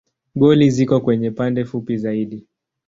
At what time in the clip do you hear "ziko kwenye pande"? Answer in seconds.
0.75-1.65